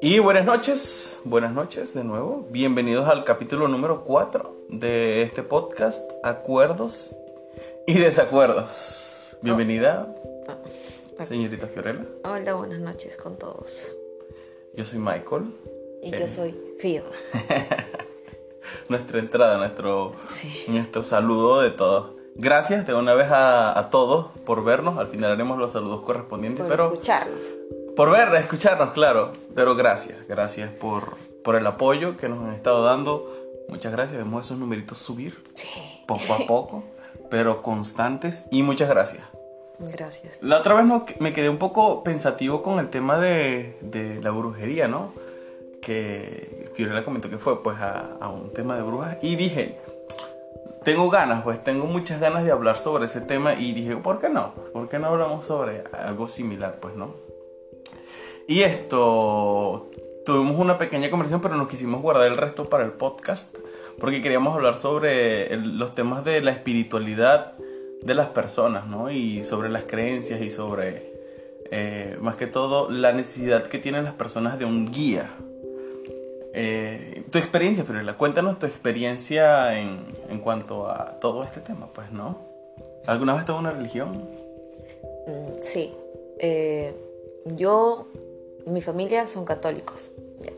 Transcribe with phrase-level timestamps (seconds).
[0.00, 2.46] Y buenas noches, buenas noches de nuevo.
[2.50, 7.16] Bienvenidos al capítulo número 4 de este podcast, Acuerdos
[7.86, 9.36] y Desacuerdos.
[9.42, 10.14] Bienvenida,
[11.18, 12.04] Ah, señorita Fiorella.
[12.24, 13.96] Hola, buenas noches con todos.
[14.74, 15.54] Yo soy Michael.
[16.02, 16.18] Y Eh.
[16.20, 17.04] yo soy Fío.
[18.88, 20.64] Nuestra entrada, nuestro, Sí.
[20.68, 22.23] nuestro saludo de todos.
[22.36, 24.98] Gracias de una vez a, a todos por vernos.
[24.98, 27.44] Al final haremos los saludos correspondientes, Por pero escucharnos.
[27.96, 29.32] por ver, escucharnos, claro.
[29.54, 33.30] Pero gracias, gracias por, por el apoyo que nos han estado dando.
[33.68, 34.18] Muchas gracias.
[34.18, 35.68] Vemos esos numeritos subir Sí.
[36.06, 36.82] poco a poco,
[37.30, 38.44] pero constantes.
[38.50, 39.22] Y muchas gracias.
[39.78, 40.42] Gracias.
[40.42, 44.30] La otra vez no- me quedé un poco pensativo con el tema de, de la
[44.30, 45.12] brujería, ¿no?
[45.82, 49.78] Que Fiorella comentó que fue pues a, a un tema de brujas y dije,
[50.84, 54.28] tengo ganas, pues tengo muchas ganas de hablar sobre ese tema y dije, ¿por qué
[54.28, 54.54] no?
[54.72, 57.14] ¿Por qué no hablamos sobre algo similar, pues, no?
[58.46, 59.90] Y esto,
[60.26, 63.56] tuvimos una pequeña conversación, pero nos quisimos guardar el resto para el podcast,
[63.98, 67.54] porque queríamos hablar sobre los temas de la espiritualidad
[68.02, 69.10] de las personas, ¿no?
[69.10, 71.12] Y sobre las creencias y sobre,
[71.70, 75.30] eh, más que todo, la necesidad que tienen las personas de un guía.
[76.56, 82.12] Eh, tu experiencia, Fiorella, cuéntanos tu experiencia en, en cuanto a todo este tema, pues,
[82.12, 82.38] ¿no?
[83.06, 84.12] ¿Alguna vez tuvo una religión?
[85.26, 85.92] Mm, Sí.
[86.38, 86.94] Eh,
[87.44, 88.06] yo,
[88.66, 90.10] mi familia son católicos.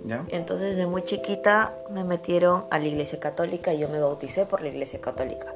[0.05, 0.25] ¿Ya?
[0.29, 4.61] Entonces, de muy chiquita me metieron a la iglesia católica y yo me bauticé por
[4.61, 5.55] la iglesia católica.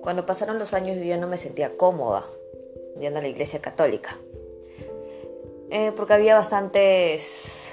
[0.00, 2.24] Cuando pasaron los años, yo ya no me sentía cómoda
[3.00, 4.18] yendo a la iglesia católica.
[5.70, 7.71] Eh, porque había bastantes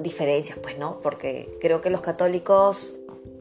[0.00, 1.00] diferencias, pues, ¿no?
[1.00, 2.98] Porque creo que los católicos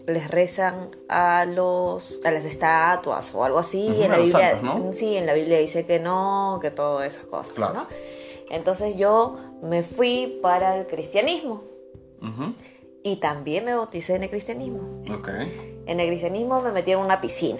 [0.08, 4.94] les rezan a los a las estatuas o algo así en la Biblia santos, ¿no?
[4.94, 7.74] sí en la Biblia dice que no que todas esas cosas Claro.
[7.74, 7.88] ¿no?
[8.50, 11.64] entonces yo me fui para el cristianismo
[13.04, 15.04] y también me bauticé en el cristianismo
[15.86, 17.60] en el cristianismo me metieron en una piscina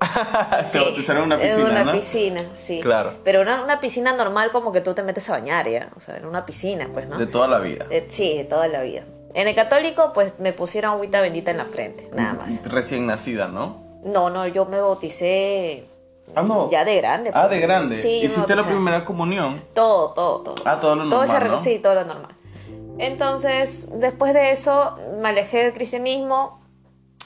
[0.70, 1.92] Se bautizaron en una piscina, en una ¿no?
[1.92, 3.12] piscina sí Claro.
[3.22, 6.16] pero una, una piscina normal como que tú te metes a bañar ya o sea
[6.16, 7.86] en una piscina pues no De toda la vida.
[8.08, 11.66] Sí de toda la vida en el católico pues me pusieron agüita bendita en la
[11.66, 13.76] frente nada más Recién nacida, ¿no?
[14.04, 15.86] no no yo me bauticé
[16.34, 16.70] Ah, no.
[16.70, 17.50] ya de grande Ah, pues.
[17.50, 18.00] de grande.
[18.00, 19.60] sí Hiciste la primera comunión.
[19.74, 20.54] Todo, todo, todo.
[20.64, 21.62] Ah, todo lo Todo ese normal, re- ¿no?
[21.62, 22.36] Sí, todo lo normal.
[22.98, 26.60] Entonces, después de eso, me alejé del cristianismo.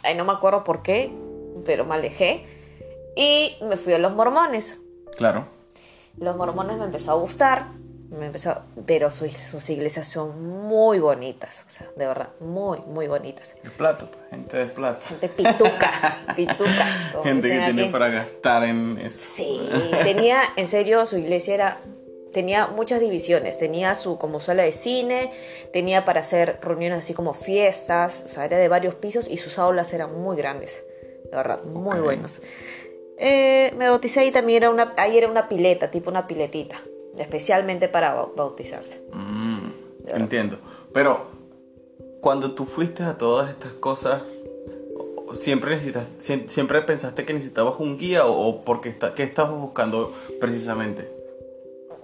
[0.02, 1.12] Ay, no me acuerdo por qué,
[1.66, 2.46] pero me alejé.
[3.16, 4.78] Y me fui a los mormones.
[5.16, 5.46] Claro.
[6.18, 7.66] Los mormones me empezó a gustar.
[8.10, 11.64] Me empezó, pero sus, sus iglesias son muy bonitas.
[11.66, 13.56] O sea, de verdad, muy, muy bonitas.
[13.62, 14.24] De plata, pues.
[14.30, 15.04] Gente de plata.
[15.06, 16.86] Gente pituca, pituca.
[17.24, 17.90] Gente que tiene aquí.
[17.90, 19.18] para gastar en eso.
[19.20, 19.60] Sí,
[20.04, 21.80] tenía, en serio, su iglesia era,
[22.32, 25.32] tenía muchas divisiones, tenía su como sala de cine,
[25.72, 29.58] tenía para hacer reuniones así como fiestas, o sea, era de varios pisos y sus
[29.58, 30.84] aulas eran muy grandes,
[31.30, 32.04] de verdad, muy Ok.
[32.04, 32.40] buenos.
[33.18, 36.76] Eh, me bauticé y también era una, ahí era una pileta, tipo una piletita,
[37.16, 39.02] especialmente para bau- bautizarse.
[39.12, 39.68] Mm,
[40.08, 40.58] entiendo.
[40.92, 41.26] Pero,
[42.20, 44.22] cuando tú fuiste a todas estas cosas,
[45.32, 49.60] ¿siempre, necesitas, siem- siempre pensaste que necesitabas un guía o, o porque está, qué estabas
[49.60, 51.10] buscando precisamente?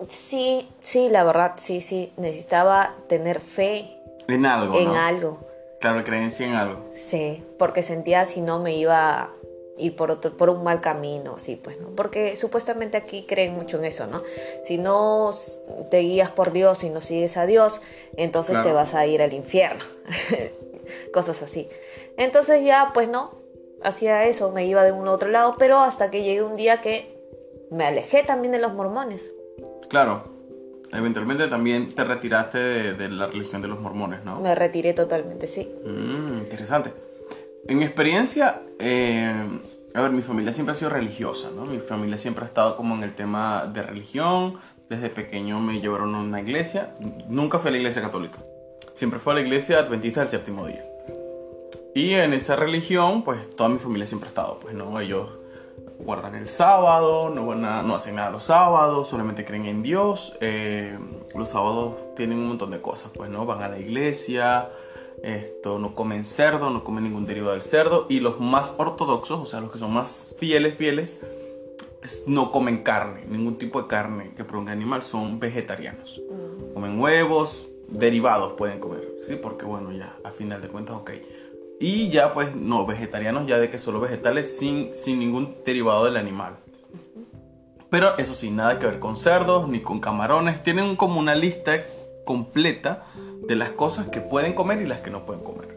[0.09, 3.97] Sí, sí, la verdad, sí, sí, necesitaba tener fe
[4.29, 4.95] En algo, en ¿no?
[4.97, 5.39] algo.
[5.81, 6.85] Claro, creencia en algo.
[6.93, 9.31] Sí, porque sentía si no me iba
[9.81, 11.89] ir por otro, por un mal camino, así pues, ¿no?
[11.97, 14.23] Porque supuestamente aquí creen mucho en eso, ¿no?
[14.63, 15.31] Si no
[15.91, 17.81] te guías por Dios y no sigues a Dios,
[18.17, 18.69] entonces Claro.
[18.69, 19.85] te vas a ir al infierno.
[21.13, 21.69] Cosas así.
[22.17, 23.35] Entonces ya, pues no,
[23.83, 26.81] hacía eso, me iba de un a otro lado, pero hasta que llegué un día
[26.81, 27.19] que
[27.71, 29.31] me alejé también de los mormones.
[29.89, 30.25] Claro.
[30.93, 34.41] Eventualmente también te retiraste de, de la religión de los mormones, ¿no?
[34.41, 35.73] Me retiré totalmente, sí.
[35.85, 36.93] Mm, interesante.
[37.69, 39.33] En mi experiencia, eh,
[39.95, 41.65] a ver, mi familia siempre ha sido religiosa, ¿no?
[41.67, 44.59] Mi familia siempre ha estado como en el tema de religión.
[44.89, 46.95] Desde pequeño me llevaron a una iglesia.
[47.29, 48.39] Nunca fui a la iglesia católica.
[48.93, 50.85] Siempre fue a la iglesia adventista del séptimo día.
[51.95, 54.99] Y en esa religión, pues toda mi familia siempre ha estado, pues, ¿no?
[55.01, 55.29] Ellos
[55.99, 60.37] guardan el sábado, no, van a- no hacen nada los sábados, solamente creen en Dios.
[60.41, 60.97] eh,
[61.35, 63.45] los sábados tienen un montón de cosas, pues, ¿no?
[63.47, 64.71] Van a la iglesia,
[65.23, 68.07] esto, no comen cerdo, no comen ningún derivado del cerdo.
[68.09, 71.19] Y los más ortodoxos, o sea, los que son más fieles, fieles,
[72.03, 76.21] es- no comen carne, ningún tipo de carne que provenga de animal, son vegetarianos.
[76.75, 79.37] Comen huevos, derivados pueden comer, ¿sí?
[79.37, 81.11] Porque bueno, ya, a final de cuentas, ok.
[81.79, 86.17] Y ya pues, no, vegetarianos ya de que solo vegetales sin, sin ningún derivado del
[86.17, 86.57] animal.
[87.91, 90.63] Pero eso sí, nada que ver con cerdos ni con camarones.
[90.63, 91.85] Tienen como una lista
[92.25, 93.05] completa
[93.51, 95.77] de las cosas que pueden comer y las que no pueden comer.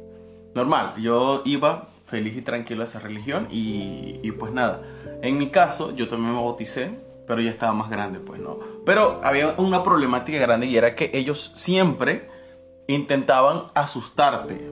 [0.54, 4.84] Normal, yo iba feliz y tranquilo a esa religión y, pues nada.
[5.24, 6.92] En mi caso, yo también me bauticé,
[7.26, 8.60] pero ya estaba más grande, pues no.
[8.86, 12.30] Pero había una problemática grande y era que ellos siempre
[12.88, 14.70] intentaban asustarte.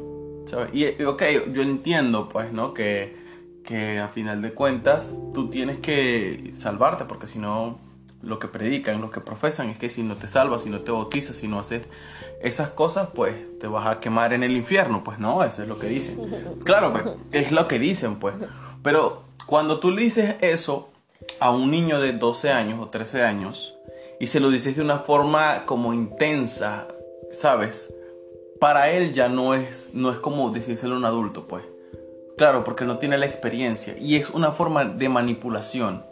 [0.71, 1.23] Y, ok,
[1.53, 2.75] yo entiendo, pues, ¿no?
[2.75, 3.17] Que,
[3.65, 7.79] que a final de cuentas tú tienes que salvarte, porque si no,
[8.23, 10.91] lo que predican, lo que profesan es que si no te salvas, si no te
[10.91, 11.83] bautizas, si no haces
[12.41, 15.03] esas cosas, pues te vas a quemar en el infierno.
[15.03, 16.19] Pues no, eso es lo que dicen.
[16.63, 18.35] Claro, pues, es lo que dicen, pues.
[18.83, 20.89] Pero cuando tú le dices eso
[21.39, 23.75] a un niño de 12 años o 13 años
[24.19, 26.87] y se lo dices de una forma como intensa,
[27.31, 27.93] ¿sabes?
[28.59, 31.63] Para él ya no es, no es como decírselo a un adulto, pues.
[32.37, 36.05] Claro, porque no tiene la experiencia y es una forma de manipulación.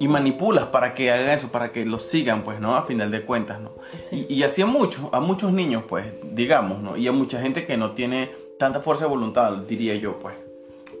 [0.00, 2.76] Y manipulas para que hagan eso, para que lo sigan, pues, ¿no?
[2.76, 3.72] A final de cuentas, ¿no?
[4.00, 4.26] Sí.
[4.28, 6.96] Y, y así a muchos, a muchos niños, pues, digamos, ¿no?
[6.96, 10.34] Y a mucha gente que no tiene tanta fuerza de voluntad, diría yo, pues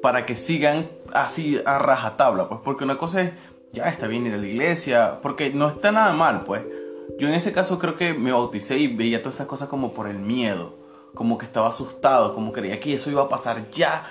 [0.04, 3.32] para que sigan así a rajatabla, pues, porque una cosa es,
[3.72, 6.60] ya está bien ir a la iglesia, porque no está nada mal, pues.
[7.18, 10.06] Yo en ese caso creo que me bauticé y veía todas esas cosas como por
[10.06, 10.76] el miedo,
[11.14, 14.04] como que estaba asustado, como creía que eso iba a pasar ya.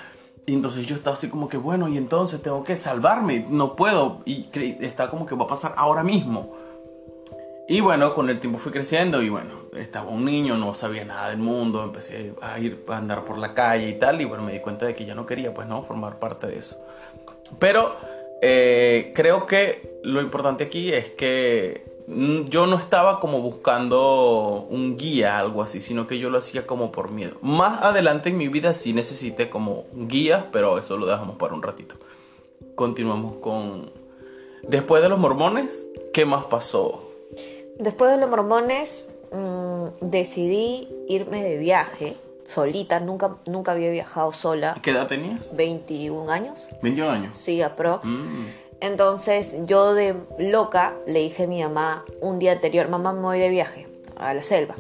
[0.46, 4.22] Y entonces yo estaba así como que, bueno, y entonces tengo que salvarme, no puedo,
[4.26, 4.50] y
[4.82, 6.54] está como que va a pasar ahora mismo.
[7.68, 11.30] Y bueno, con el tiempo fui creciendo y bueno, estaba un niño, no sabía nada
[11.30, 14.52] del mundo, empecé a ir a andar por la calle y tal, y bueno, me
[14.52, 16.84] di cuenta de que ya no quería, pues no, formar parte de eso.
[17.60, 17.96] Pero
[18.42, 25.40] eh, creo que lo importante aquí es que yo no estaba como buscando un guía,
[25.40, 27.38] algo así, sino que yo lo hacía como por miedo.
[27.42, 31.64] Más adelante en mi vida sí necesité como guía, pero eso lo dejamos para un
[31.64, 31.96] ratito.
[32.76, 33.92] Continuamos con...
[34.64, 37.02] Después de los mormones, ¿qué más pasó?
[37.80, 43.00] Después de los mormones, mmm, decidí irme de viaje solita.
[43.00, 44.78] Nunca, nunca había viajado sola.
[44.82, 45.56] ¿Qué edad tenías?
[45.56, 46.68] 21 años.
[46.82, 47.36] 21 años.
[47.36, 48.06] Sí, aprox.
[48.06, 48.46] Mm.
[48.88, 53.40] Entonces yo de loca le dije a mi mamá un día anterior, mamá me voy
[53.40, 53.88] de viaje
[54.18, 54.76] a la selva.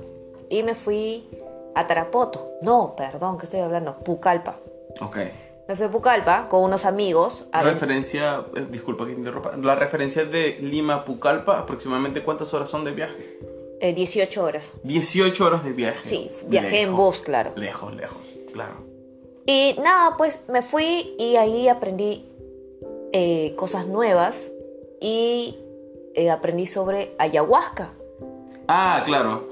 [0.49, 1.25] Y me fui
[1.73, 2.51] a Tarapoto.
[2.61, 3.95] No, perdón, que estoy hablando.
[3.99, 4.57] Pucallpa.
[4.99, 5.17] Ok.
[5.69, 7.45] Me fui a Pucallpa con unos amigos.
[7.53, 9.55] A ver- Referencia, eh, disculpa que te interrumpa.
[9.55, 13.39] La referencia de Lima a Pucallpa, aproximadamente cuántas horas son de viaje?
[13.79, 14.73] eh, 18 horas.
[14.83, 16.07] 18 horas de viaje.
[16.09, 17.51] Sí, viajé en bus, claro.
[17.55, 18.21] Lejos, lejos,
[18.51, 18.75] claro.
[19.45, 22.29] Y nada, pues me fui y ahí aprendí
[23.13, 24.51] eh, cosas nuevas
[24.99, 25.57] y
[26.15, 27.91] eh, aprendí sobre ayahuasca.
[28.67, 29.49] Ah, claro.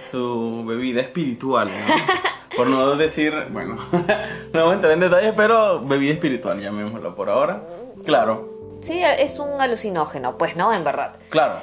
[0.00, 1.94] Su bebida espiritual, ¿no?
[2.56, 3.76] Por no decir, bueno,
[4.52, 7.62] no voy a entrar en detalles, pero bebida espiritual, llamémoslo por ahora.
[8.04, 11.16] Claro, Sí, es un alucinógeno, pues no, en verdad.
[11.30, 11.56] claro.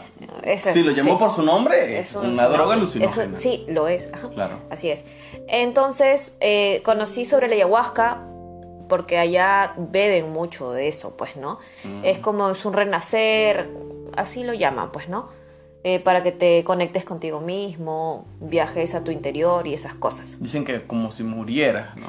[0.43, 1.17] Es- Si lo llamó sí.
[1.19, 3.23] por su nombre, Es un una droga alucinógena.
[3.33, 4.09] Eso- sí, lo es.
[4.11, 4.29] ajá.
[4.29, 4.55] Claro.
[4.69, 5.03] Así es.
[5.47, 8.27] Entonces, eh, conocí sobre la ayahuasca
[8.93, 11.57] porque allá beben mucho de eso, pues, ¿no?
[11.83, 12.05] Mm.
[12.05, 13.67] Es como es un renacer,
[14.15, 15.29] así lo llaman, pues, ¿no?
[15.83, 20.39] Eh, para que te conectes contigo mismo, viajes a tu interior y esas cosas.
[20.39, 22.05] Dicen que como si murieras, ¿no?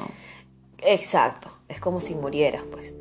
[0.77, 2.93] Exacto, es como si murieras, pues.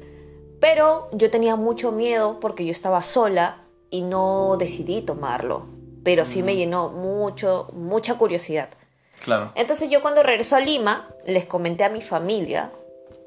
[0.62, 5.66] Pero yo tenía mucho miedo porque yo estaba sola y no decidí tomarlo.
[6.04, 8.70] Pero sí me llenó mucho, mucha curiosidad.
[9.22, 9.52] Claro.
[9.56, 12.72] Entonces yo cuando regreso a Lima, les comenté a mi familia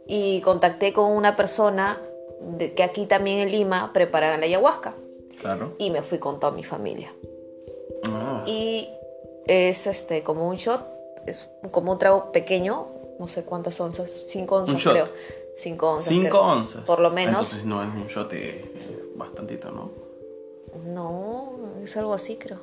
[0.07, 2.01] y contacté con una persona
[2.41, 4.93] de- que aquí también en Lima preparan la ayahuasca.
[5.41, 5.73] Claro.
[5.77, 7.13] Y me fui con toda mi familia.
[8.09, 8.89] Ah, Y
[9.45, 10.81] es este como un shot,
[11.25, 12.87] es como un trago pequeño,
[13.19, 14.93] no sé cuántas onzas, cinco onzas shot.
[14.93, 15.07] creo.
[15.57, 16.07] Cinco onzas.
[16.07, 16.41] Cinco creo.
[16.43, 16.83] onzas.
[16.85, 17.33] Por lo menos.
[17.53, 19.89] Entonces no es un shot, es bastantito, ¿no?
[20.85, 21.51] No,
[21.83, 22.59] es algo así creo.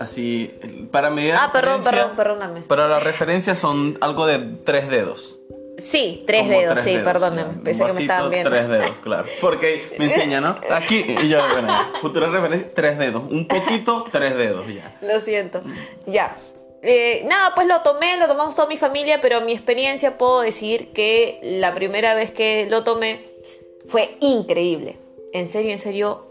[0.00, 0.52] Así,
[0.90, 2.62] para medir Ah, perdón, perdón, perdóname.
[2.62, 5.38] Para la referencia son algo de tres dedos.
[5.76, 7.32] Sí, tres dedos, tres sí, dedos,
[7.64, 8.50] Pensé que me estaban viendo.
[8.50, 9.28] Tres dedos, claro.
[9.40, 10.56] Porque me enseña, ¿no?
[10.70, 13.22] Aquí, y yo, bueno, futura referencia, tres dedos.
[13.30, 14.96] Un poquito, tres dedos, ya.
[15.00, 15.62] Lo siento.
[16.06, 16.36] Ya.
[16.82, 20.92] Eh, nada, pues lo tomé, lo tomamos toda mi familia, pero mi experiencia puedo decir
[20.92, 23.24] que la primera vez que lo tomé
[23.88, 24.98] fue increíble.
[25.32, 26.28] En serio, en serio,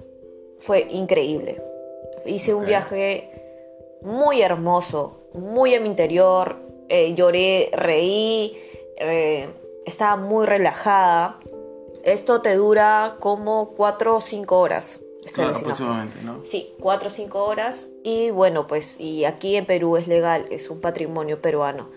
[0.60, 1.62] fue increíble.
[2.26, 3.30] Hice un viaje
[4.02, 6.62] muy hermoso, muy a mi interior.
[6.90, 8.56] eh, lloré, reí,
[9.04, 9.50] eh,
[9.86, 11.40] estaba muy relajada.
[12.04, 15.00] Esto te dura como 4 o 5 horas.
[15.24, 15.74] este Claro, alucinógeno.
[15.74, 16.44] aproximadamente, ¿no?
[16.44, 17.88] Sí, cuatro o cinco horas.
[18.04, 21.90] Y bueno, pues, y aquí en Perú es legal, es un patrimonio peruano.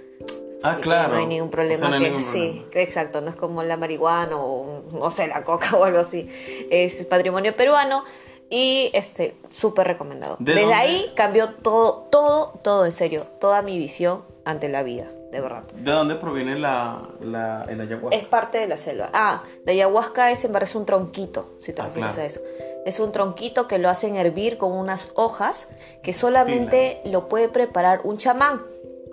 [0.62, 1.14] Ah, Así claro.
[1.14, 1.80] No hay ningún O problema.
[1.80, 2.80] sea, no hay que, ningún sí, problema.
[2.88, 6.28] exacto, no es como la marihuana o, no sé, la coca o algo así.
[6.70, 8.04] Es patrimonio peruano.
[8.48, 10.36] Y este, súper recomendado.
[10.38, 10.74] ¿De Desde dónde?
[10.76, 15.64] ahí cambió todo, todo, todo en serio, toda mi visión ante la vida, de verdad.
[15.74, 18.16] ¿De dónde proviene la, la, el ayahuasca?
[18.16, 19.10] Es parte de la selva.
[19.12, 22.22] Ah, la ayahuasca es en verdad es un tronquito, si te Ah, refieres claro.
[22.22, 22.40] a eso.
[22.86, 25.68] Es un tronquito que lo hacen hervir con unas hojas
[26.04, 28.62] que solamente lo puede preparar un chamán.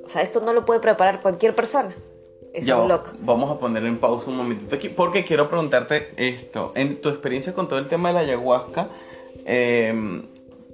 [0.06, 1.96] O sea, esto no lo puede preparar cualquier persona.
[2.54, 3.10] Es Ya un loco.
[3.20, 6.72] vamos a poner en pausa un momentito aquí porque quiero preguntarte esto.
[6.76, 8.90] En tu experiencia con todo el tema de la ayahuasca,
[9.46, 10.22] eh,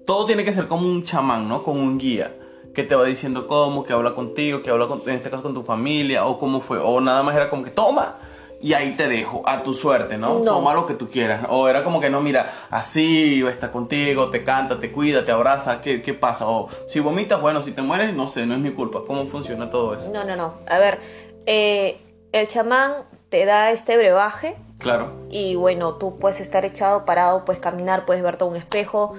[0.06, 1.64] todo tiene que ser como un chamán, ¿no?
[1.64, 2.36] Como un guía
[2.74, 5.54] que te va diciendo cómo, que habla contigo, que habla con- en este caso con
[5.54, 6.78] tu familia o cómo fue.
[6.80, 8.18] O nada más era como que toma
[8.62, 10.40] y ahí te dejo a tu suerte, ¿no?
[10.40, 10.44] No.
[10.56, 11.46] Toma lo que tú quieras.
[11.50, 15.82] O era como que no, mira, así está contigo, te canta, te cuida, te abraza,
[15.82, 16.48] ¿qué, qué pasa?
[16.48, 19.00] O si vomitas, bueno, si te mueres, no sé, no es mi culpa.
[19.08, 20.10] ¿Cómo funciona todo eso?
[20.12, 20.56] No, no, no.
[20.70, 21.00] A ver,
[21.46, 22.00] eh,
[22.32, 22.94] el chamán
[23.30, 25.12] te da este brebaje Claro.
[25.30, 29.14] y bueno, tú puedes estar echado, parado, puedes caminar, puedes verte a un espejo.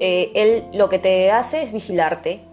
[0.00, 2.44] Eh, él lo que te hace es vigilarte.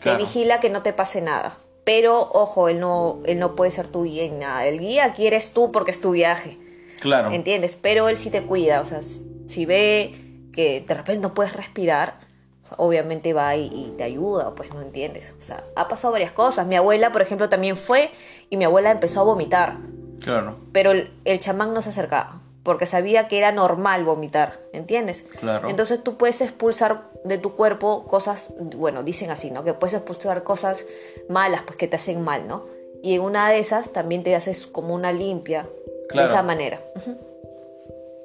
[0.00, 0.18] Claro.
[0.18, 1.58] Te vigila que no te pase nada.
[1.84, 4.66] Pero ojo, él no, él no puede ser tu guía en nada.
[4.66, 6.58] El guía aquí eres tú porque es tu viaje.
[7.00, 7.30] Claro.
[7.30, 7.76] ¿Entiendes?
[7.80, 8.80] Pero él sí te cuida.
[8.80, 9.00] O sea,
[9.46, 10.14] si ve
[10.52, 12.18] que de repente no puedes respirar,
[12.62, 15.34] o sea, obviamente va y, y te ayuda, pues no entiendes.
[15.38, 16.66] O sea, ha pasado varias cosas.
[16.66, 18.10] Mi abuela, por ejemplo, también fue
[18.50, 19.78] y mi abuela empezó a vomitar.
[20.20, 20.58] Claro.
[20.72, 25.24] Pero el, el chamán no se acercaba porque sabía que era normal vomitar, ¿entiendes?
[25.40, 25.68] Claro.
[25.68, 29.64] Entonces tú puedes expulsar de tu cuerpo cosas, bueno, dicen así, ¿no?
[29.64, 30.86] Que puedes expulsar cosas
[31.28, 32.66] malas, pues que te hacen mal, ¿no?
[33.02, 35.66] Y en una de esas también te haces como una limpia
[36.08, 36.28] Claro.
[36.28, 36.80] de esa manera.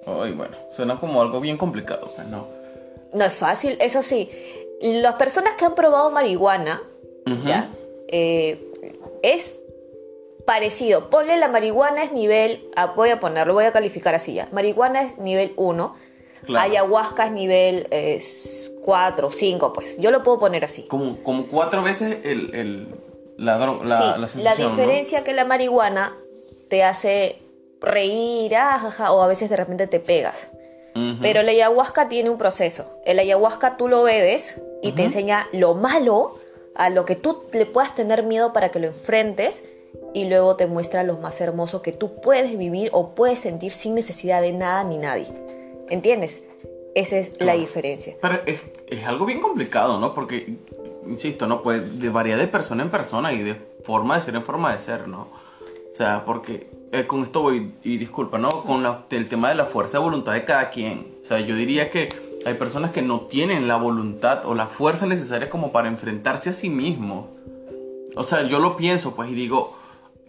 [0.05, 2.45] Ay, bueno, suena como algo bien complicado, pues no.
[3.13, 4.29] No es fácil, eso sí.
[4.79, 6.83] Las personas que han probado marihuana.
[7.47, 7.71] ¿ya?
[8.09, 8.71] Eh,
[9.23, 9.57] es
[10.45, 11.09] parecido.
[11.09, 14.47] Ponle la marihuana es nivel, ah, voy a ponerlo, voy a calificar así ya.
[14.51, 15.95] Marihuana es nivel 1,
[16.45, 16.63] Claro.
[16.63, 17.87] ayahuasca es nivel
[18.83, 19.97] 4, 5, pues.
[19.97, 20.83] Yo lo puedo poner así.
[20.83, 22.87] Como, como cuatro veces el, el,
[23.37, 24.75] la, la, sí, la la, sensación, ¿no?
[24.77, 26.15] diferencia que la marihuana
[26.69, 27.41] te hace
[27.81, 30.47] reír, ah, jaja, o a veces de repente te pegas.
[31.21, 32.89] Pero el ayahuasca tiene un proceso.
[33.03, 36.35] El ayahuasca tú lo bebes y te enseña lo malo
[36.73, 39.63] a lo que tú le puedas tener miedo para que lo enfrentes
[40.13, 43.95] y luego te muestra lo más hermoso que tú puedes vivir o puedes sentir sin
[43.95, 45.27] necesidad de nada ni nadie.
[45.89, 46.41] ¿Entiendes?
[46.95, 48.15] Esa es la diferencia.
[48.21, 50.15] Pero es, es algo bien complicado, ¿no?
[50.15, 50.57] Porque,
[51.05, 51.61] insisto, ¿no?
[51.61, 54.79] Pues de varía de persona en persona y de forma de ser en forma de
[54.79, 55.27] ser, ¿no?
[55.91, 58.49] O sea, porque eh, con esto voy, y disculpa, ¿no?
[58.63, 61.15] Con la- el tema de la fuerza de voluntad de cada quien.
[61.21, 62.07] O sea, yo diría que
[62.45, 66.53] hay personas que no tienen la voluntad o la fuerza necesaria como para enfrentarse a
[66.53, 67.25] sí mismos.
[68.15, 69.73] O sea, yo lo pienso, pues, y digo,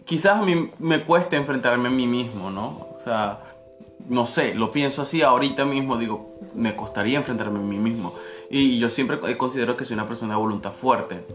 [0.07, 2.87] quizás a mí me cueste enfrentarme a mí mismo, ¿no?
[2.95, 3.41] O sea,
[4.07, 8.15] no sé, lo pienso así ahorita mismo, digo, me costaría enfrentarme a mí mismo.
[8.49, 11.25] Y yo siempre considero que soy una persona de voluntad fuerte.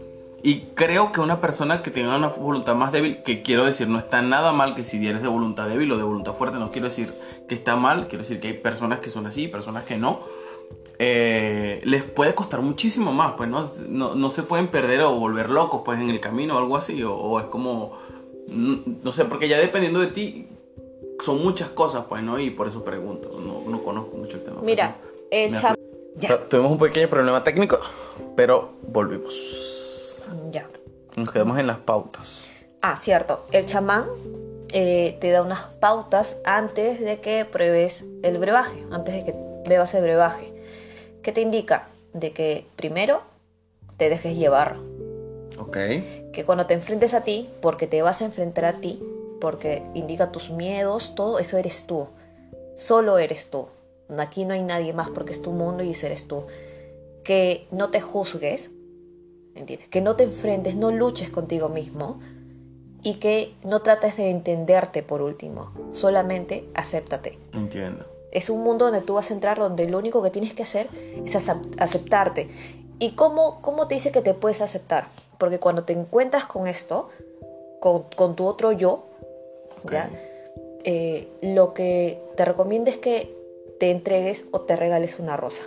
[0.41, 3.99] Y creo que una persona que tenga una voluntad más débil, que quiero decir, no
[3.99, 6.89] está nada mal que si eres de voluntad débil o de voluntad fuerte, no quiero
[6.89, 7.13] decir
[7.47, 10.19] que está mal, quiero decir que hay personas que son así, personas que no.
[10.99, 13.71] eh, les puede costar muchísimo más, pues ¿no?
[13.87, 17.03] no no se pueden perder o volver locos pues en el camino o algo así,
[17.03, 17.93] o es como,
[18.47, 20.47] no, no sé, porque ya dependiendo de ti,
[21.23, 22.39] son muchas cosas, pues, ¿no?
[22.39, 24.57] Y por eso pregunto, no, no conozco mucho el tema.
[24.57, 24.95] por Mira,
[25.31, 25.55] el.
[26.15, 27.79] Ya, Tuvimos un pequeño problema técnico,
[28.35, 30.21] pero volvimos.
[30.51, 30.67] ya.
[31.15, 32.51] Nos quedamos en las pautas.
[32.81, 33.45] Ah, cierto.
[33.51, 34.05] El chamán
[34.73, 39.35] eh, te da unas pautas antes de que pruebes el brebaje, antes de que
[39.67, 40.53] bebas el brebaje.
[41.21, 41.87] ¿Qué te indica?
[42.13, 43.21] De que primero
[43.97, 44.77] te dejes llevar.
[45.59, 45.77] Ok.
[46.31, 49.01] Que cuando te enfrentes a ti, porque te vas a enfrentar a ti,
[49.41, 52.07] porque indica tus miedos, todo eso eres tú.
[52.77, 53.67] Solo eres tú.
[54.17, 56.45] Aquí no hay nadie más porque es tu mundo y ese eres tú.
[57.23, 58.71] Que no te juzgues,
[59.55, 59.87] ¿entiendes?
[59.87, 62.19] Que no te enfrentes, no luches contigo mismo
[63.01, 65.71] y que no trates de entenderte por último.
[65.93, 67.37] Solamente acéptate.
[67.53, 68.05] Entiendo.
[68.31, 70.89] Es un mundo donde tú vas a entrar donde lo único que tienes que hacer
[71.23, 72.49] es acep- aceptarte.
[72.99, 75.07] ¿Y cómo, cómo te dice que te puedes aceptar?
[75.43, 77.09] Porque cuando te encuentras con esto,
[77.81, 79.03] con, con tu otro yo,
[79.91, 80.05] ¿ya?
[80.05, 80.17] Ok.
[80.85, 83.35] Eh, lo que te recomienda es que
[83.77, 85.63] te entregues o te regales una rosa.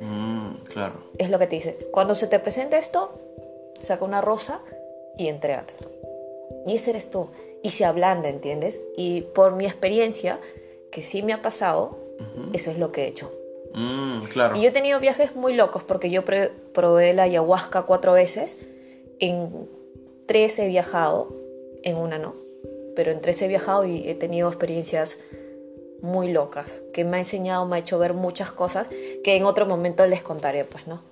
[0.00, 0.94] Mm, claro.
[1.16, 1.78] Es lo que te dice.
[1.92, 3.20] Cuando se te presenta esto,
[3.78, 4.62] saca una rosa
[5.16, 5.74] y entrégate.
[6.66, 7.28] Y ese eres tú.
[7.62, 8.80] Y se ablanda, ¿entiendes?
[8.96, 10.40] Y por mi experiencia,
[10.90, 11.98] que sí me ha pasado,
[12.52, 13.30] eso es lo que he hecho.
[13.74, 14.56] Mm, claro.
[14.56, 18.56] Y yo he tenido viajes muy locos porque yo probé la ayahuasca cuatro veces.
[19.20, 19.68] En
[20.26, 21.34] tres he viajado,
[21.82, 22.34] en una no.
[22.96, 25.18] Pero en tres he viajado y he tenido experiencias
[26.02, 28.88] muy locas, que me ha enseñado, me ha hecho ver muchas cosas
[29.22, 31.02] que en otro momento les contaré, pues, ¿no?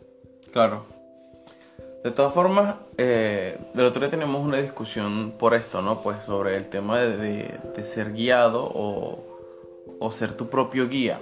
[0.51, 0.85] Claro.
[2.03, 6.03] De todas formas, eh, del otro día tenemos una discusión por esto, ¿no?
[6.03, 9.19] Pues sobre el tema de, ser guiado o,
[9.99, 11.21] o, ser tu propio guía.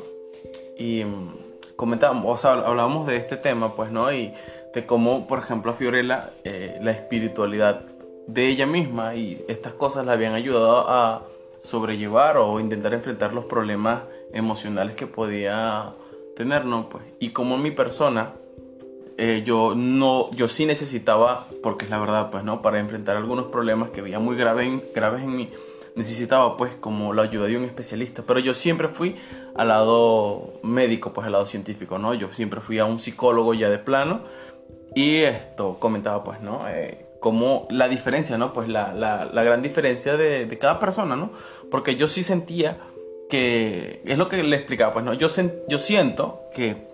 [0.78, 1.45] Y mm,
[1.76, 4.12] comentábamos, o sea, hablábamos de este tema, pues, ¿no?
[4.12, 4.32] Y
[4.74, 7.84] de cómo, por ejemplo, a Fiorella, eh, la espiritualidad
[8.26, 11.22] de ella misma y estas cosas la habían ayudado a
[11.62, 14.02] sobrellevar o intentar enfrentar los problemas
[14.32, 15.94] emocionales que podía
[16.36, 16.88] tener, ¿no?
[16.88, 18.32] Pues, y como mi persona,
[19.18, 22.62] eh, yo no, yo sí necesitaba, porque es la verdad, pues, ¿no?
[22.62, 25.50] Para enfrentar algunos problemas que veía muy graves en, graves en mí,
[25.96, 28.22] necesitaba, pues, como la ayuda de un especialista.
[28.24, 29.16] Pero yo siempre fui
[29.56, 32.14] al lado médico, pues, al lado científico, ¿no?
[32.14, 34.20] Yo siempre fui a un psicólogo ya de plano
[34.94, 36.68] y esto comentaba, pues, ¿no?
[36.68, 38.52] Eh, como la diferencia, ¿no?
[38.52, 41.30] Pues la, la, gran diferencia de, cada persona, ¿no?
[41.70, 42.78] Porque yo sí sentía
[43.28, 45.14] que, es lo que le explicaba, pues, ¿no?
[45.14, 45.28] Yo,
[45.68, 46.88] yo siento que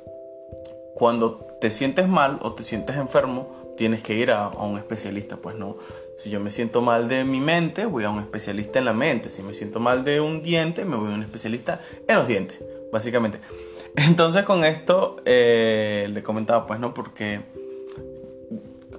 [0.94, 5.56] cuando te sientes mal o te sientes enfermo, tienes que ir a, un especialista, pues,
[5.56, 5.76] ¿no?
[6.16, 9.28] Si yo me siento mal de mi mente, voy a un especialista en la mente.
[9.28, 12.58] Si me siento mal de un diente, me voy a un especialista en los dientes,
[12.92, 13.40] básicamente.
[13.96, 16.94] Entonces con esto eh, le comentaba, pues, ¿no?
[16.94, 17.40] Porque...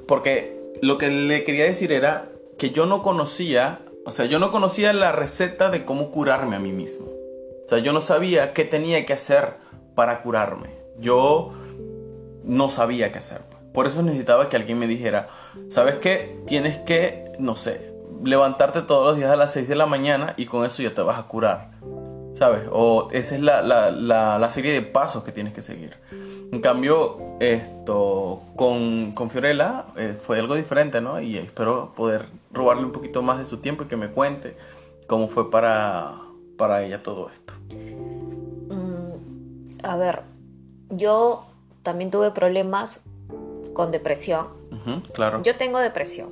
[0.07, 4.51] Porque lo que le quería decir era que yo no conocía, o sea, yo no
[4.51, 7.05] conocía la receta de cómo curarme a mí mismo.
[7.05, 9.53] O sea, yo no sabía qué tenía que hacer
[9.95, 10.71] para curarme.
[10.99, 11.51] Yo
[12.43, 13.52] no sabía qué hacer.
[13.73, 15.29] Por eso necesitaba que alguien me dijera,
[15.69, 16.41] ¿sabes qué?
[16.45, 20.45] Tienes que, no sé, levantarte todos los días a las 6 de la mañana y
[20.45, 21.71] con eso ya te vas a curar.
[22.35, 22.63] ¿Sabes?
[22.71, 25.97] O esa es la, la, la serie de pasos que tienes que seguir.
[26.53, 31.19] En cambio, esto con, con Fiorella eh, fue algo diferente, ¿no?
[31.19, 34.55] Y espero poder robarle un poquito más de su tiempo y que me cuente
[35.07, 36.11] cómo fue para,
[36.55, 37.53] para ella todo esto.
[38.69, 40.21] Mm, a ver,
[40.89, 41.47] yo
[41.81, 43.01] también tuve problemas
[43.73, 44.47] con depresión.
[45.13, 45.41] claro.
[45.43, 46.31] Yo tengo depresión.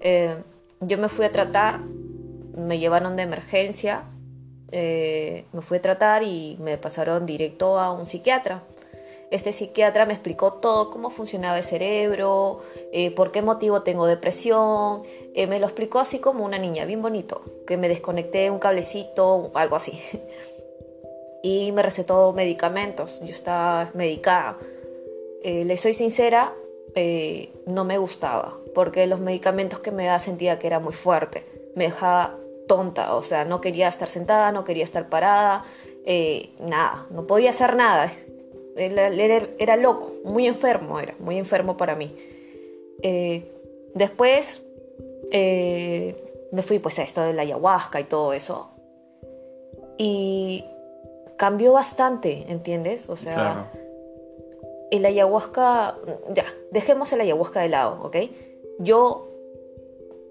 [0.00, 0.36] Eh,
[0.80, 1.80] yo me fui a tratar,
[2.54, 4.04] me llevaron de emergencia,
[4.70, 8.62] eh, me fui a tratar y me pasaron directo a un psiquiatra.
[9.30, 12.60] Este psiquiatra me explicó todo, cómo funcionaba el cerebro,
[12.92, 15.02] eh, por qué motivo tengo depresión.
[15.34, 19.50] Eh, me lo explicó así como una niña, bien bonito, que me desconecté un cablecito,
[19.54, 20.00] algo así.
[21.42, 23.20] y me recetó medicamentos.
[23.20, 24.56] Yo estaba medicada.
[25.42, 26.54] Eh, le soy sincera,
[27.66, 31.44] no me gustaba, porque los medicamentos que me da sentía que era muy fuerte.
[31.76, 35.64] Me dejaba tonta, o sea, no quería estar sentada, no quería estar parada,
[36.58, 38.10] nada, no podía hacer nada
[38.78, 42.14] era, loco, muy enfermo era, muy enfermo para mí.
[43.02, 43.52] Eh,
[43.94, 44.62] después
[45.30, 48.70] eh, me fui pues a esto de la ayahuasca y todo eso.
[49.98, 50.64] Y
[51.36, 53.08] cambió bastante, ¿entiendes?
[53.08, 53.72] O sea,
[54.90, 55.96] el ayahuasca,
[56.32, 58.16] ya, dejemos el ayahuasca de lado, ¿ok?
[58.78, 59.28] Yo,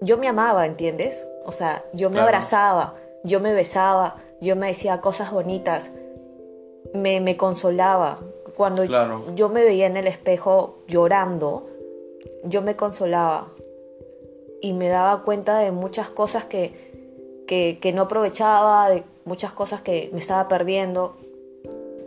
[0.00, 1.26] yo me amaba, ¿entiendes?
[1.46, 2.94] O sea, yo me abrazaba,
[3.24, 5.90] yo me besaba, yo me decía cosas bonitas,
[6.94, 8.18] me, me consolaba,
[8.58, 11.68] cuando yo me veía en el espejo llorando,
[12.42, 13.52] yo me consolaba
[14.60, 16.72] y me daba cuenta de muchas cosas que,
[17.46, 21.16] que, no aprovechaba, de muchas cosas que me estaba perdiendo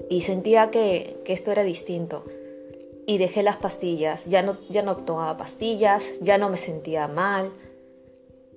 [0.10, 2.26] y sentía que, que, esto era distinto.
[3.08, 7.52] Y dejé las pastillas, ya no, ya no tomaba pastillas, ya no me sentía mal.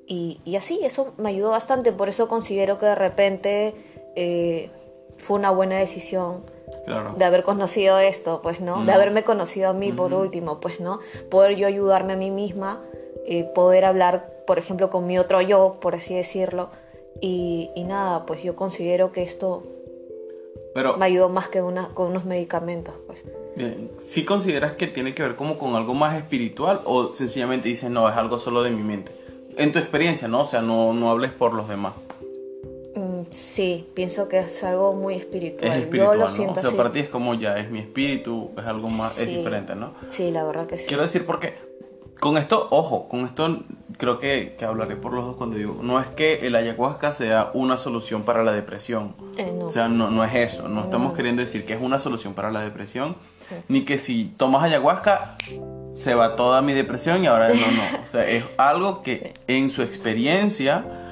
[0.06, 3.74] Y, y así, eso me ayudó bastante, por eso considero que de repente
[4.16, 4.70] eh,
[5.18, 6.42] fue una buena decisión
[7.16, 8.84] de haber conocido esto, pues, ¿no?
[8.84, 11.00] De haberme conocido a mí por último, pues, ¿no?
[11.30, 12.80] Poder yo ayudarme a mí misma,
[13.26, 16.70] eh, poder hablar, por ejemplo, con mi otro yo, por así decirlo.
[17.20, 19.62] Y, nada, pues yo considero que esto
[20.74, 23.24] Pero, me ayudó más que una, con unos medicamentos, pues.
[23.56, 27.90] Bien, ¿sí consideras que tiene que ver como con algo más espiritual o sencillamente dices,
[27.90, 29.12] no, es algo solo de mi mente?
[29.56, 30.42] En tu experiencia, ¿no?
[30.42, 31.94] O sea, no, no hables por los demás.
[33.30, 35.72] Sí, pienso que es algo muy espiritual.
[35.72, 38.50] Es espiritual, Yo lo siento O sea, para ti es como ya, es mi espíritu,
[38.56, 39.94] es algo más, es diferente, ¿no?
[40.08, 40.84] Sí, la verdad que sí.
[40.86, 41.54] Quiero decir porque
[42.20, 43.60] con esto, ojo, con esto
[43.96, 47.50] creo que, que, hablaré por los dos cuando digo, no es que el ayahuasca sea
[47.54, 49.14] una solución para la depresión.
[49.36, 49.66] Eh, no.
[49.66, 52.50] O sea, no, no es eso, no, estamos queriendo decir que es una solución para
[52.50, 53.16] la depresión,
[53.68, 55.36] ni que si tomas ayahuasca
[55.92, 58.02] se va toda mi depresión y ahora no, no.
[58.02, 61.03] O sea, es algo que en su experiencia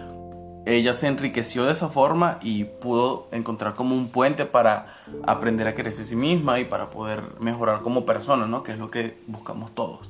[0.64, 4.87] ella se enriqueció de esa forma y pudo encontrar como un puente para
[5.25, 8.62] aprender a a sí misma y para poder mejorar como persona, ¿no?
[8.62, 10.09] Que es lo que buscamos todos.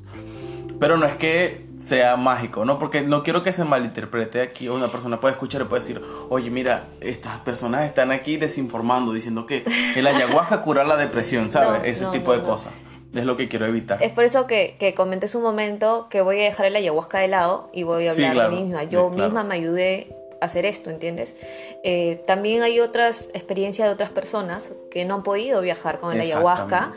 [0.78, 2.78] Pero no es que sea mágico, ¿no?
[2.78, 4.68] Porque no quiero que se malinterprete aquí.
[4.68, 9.46] Una persona puede escuchar y puede decir, oye, mira, estas personas están aquí desinformando, diciendo
[9.46, 9.64] que
[9.96, 11.82] el ayahuasca cura la depresión, ¿sabes?
[11.84, 12.72] Ese tipo de cosas.
[13.14, 14.02] Es lo que quiero evitar.
[14.02, 17.28] Es por eso que, que comenté un momento que voy a dejar el ayahuasca de
[17.28, 18.84] lado y voy a hablar de mí misma.
[18.84, 21.36] Yo misma me ayudé hacer esto, ¿entiendes?
[21.84, 26.20] Eh, también hay otras experiencias de otras personas que no han podido viajar con el
[26.20, 26.94] ayahuasca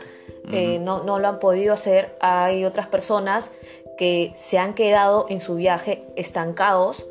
[0.52, 2.16] eh, no, no lo han podido hacer.
[2.20, 3.50] Hay otras personas
[3.98, 7.06] que se han quedado en su viaje estancados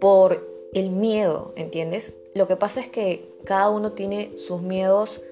[0.00, 2.14] por el miedo, ¿entiendes?
[2.34, 5.22] Lo que pasa es que cada uno tiene sus miedos,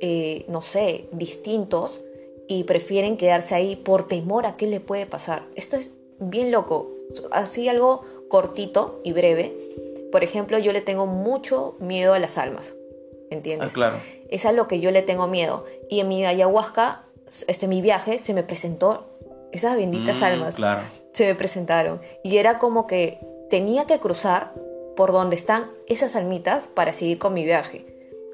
[0.00, 2.02] eh, no sé, distintos
[2.48, 5.46] y prefieren quedarse ahí por temor a qué le puede pasar.
[5.54, 6.90] Esto es bien loco.
[7.30, 9.54] Así algo cortito y breve.
[10.12, 12.74] Por ejemplo, yo le tengo mucho miedo a las almas.
[13.30, 13.70] ¿entiendes?
[13.70, 13.96] Ah, claro.
[14.28, 15.64] Es a lo que yo le tengo miedo.
[15.88, 17.06] Y en mi ayahuasca,
[17.48, 19.06] este, mi viaje, se me presentó
[19.52, 20.54] esas benditas Mm, almas.
[20.56, 20.82] Claro.
[21.14, 22.02] Se me presentaron.
[22.22, 24.52] Y era como que tenía que cruzar
[24.96, 27.86] por donde están esas almitas para seguir con mi viaje.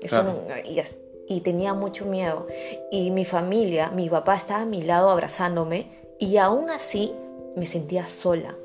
[0.03, 0.43] Eso Claro.
[0.49, 0.83] no- y,
[1.29, 2.49] y tenía mucho miedo.
[2.91, 5.87] Y mi familia, mi papá estaba a mi lado abrazándome
[6.19, 7.13] y aún así
[7.55, 8.57] me sentía sola.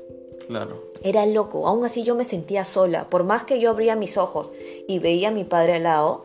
[0.46, 0.82] Claro.
[1.02, 3.08] Era loco, aún así yo me sentía sola.
[3.10, 4.52] Por más que yo abría mis ojos
[4.88, 6.24] y veía a mi padre al lado,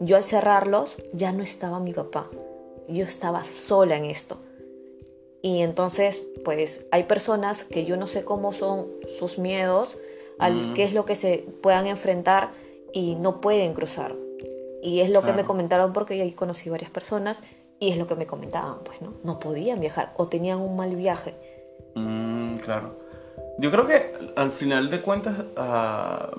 [0.00, 2.28] yo al cerrarlos ya no estaba mi papá.
[2.88, 4.38] Yo estaba sola en esto.
[5.42, 9.98] Y entonces, pues hay personas que yo no sé cómo son sus miedos,
[10.38, 12.52] al qué es lo que se puedan enfrentar
[12.92, 14.14] y no pueden cruzar.
[14.82, 17.42] Y es lo que me comentaron porque yo ahí conocí varias personas
[17.78, 19.14] y es lo que me comentaban, pues, ¿no?
[19.22, 21.34] No podían viajar o tenían un mal viaje.
[21.94, 22.99] Mm, claro.
[23.60, 26.30] Yo creo que al final de cuentas, ah,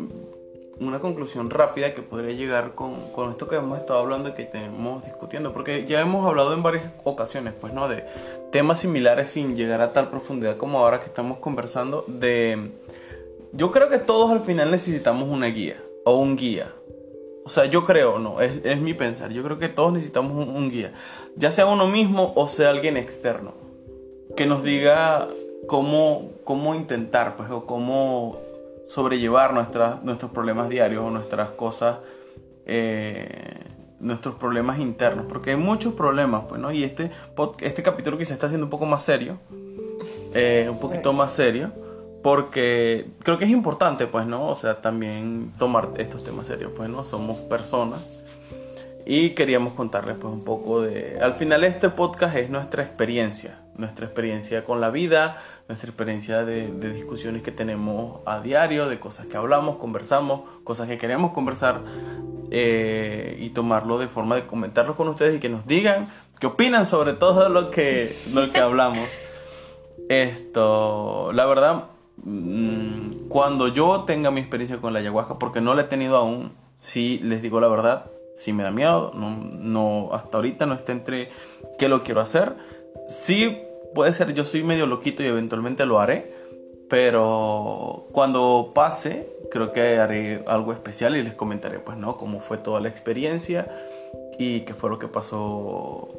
[0.79, 4.45] una conclusión rápida que podría llegar con, con esto que hemos estado hablando y que
[4.45, 7.87] tenemos discutiendo, porque ya hemos hablado en varias ocasiones, pues, ¿no?
[7.87, 8.03] De
[8.51, 12.71] temas similares sin llegar a tal profundidad como ahora que estamos conversando, de...
[13.53, 16.73] Yo creo que todos al final necesitamos una guía o un guía.
[17.45, 19.31] O sea, yo creo, no, es, es mi pensar.
[19.31, 20.93] Yo creo que todos necesitamos un guía.
[21.35, 23.53] Ya sea uno mismo o sea alguien externo.
[24.35, 25.27] Que nos diga
[25.71, 28.37] cómo, cómo intentar, pues, o cómo
[28.89, 31.99] sobrellevar nuestras, nuestros problemas diarios o nuestras cosas,
[32.65, 33.57] eh,
[34.01, 35.27] nuestros problemas internos.
[35.29, 36.73] Porque hay muchos problemas, pues, ¿no?
[36.73, 37.09] Y este,
[37.61, 39.39] este capítulo quizás está siendo un poco más serio.
[40.33, 41.71] eh, un poquito más serio.
[42.21, 44.49] Porque creo que es importante, pues, ¿no?
[44.49, 47.05] O sea, también tomar estos temas serios, pues, ¿no?
[47.05, 48.09] Somos personas.
[49.05, 51.19] Y queríamos contarles, pues, un poco de...
[51.21, 53.59] Al final este podcast es nuestra experiencia.
[53.75, 59.25] Nuestra experiencia con la vida, nuestra experiencia de, discusiones que tenemos a diario, de cosas
[59.25, 61.81] que hablamos, conversamos, cosas que queremos conversar.
[62.53, 66.09] eh, y tomarlo de forma de comentarlo con ustedes y que nos digan
[66.41, 69.07] qué opinan sobre todo lo que, lo que hablamos.
[70.09, 71.85] Esto, la verdad,
[72.23, 76.51] mm, cuando yo tenga mi experiencia con la ayahuasca, porque no la he tenido aún,
[76.75, 80.91] sí les digo la verdad, sí me da miedo, no, no hasta ahorita no está
[80.91, 81.29] entre
[81.77, 82.55] qué lo quiero hacer.
[83.07, 83.57] Sí
[83.93, 86.33] puede ser, yo soy medio loquito y eventualmente lo haré,
[86.89, 92.17] pero cuando pase, creo que haré algo especial y les comentaré, pues, ¿no?
[92.17, 93.69] Cómo fue toda la experiencia
[94.37, 96.09] y qué fue lo que pasó